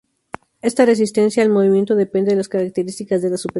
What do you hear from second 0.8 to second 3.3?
resistencia al movimiento depende de las características de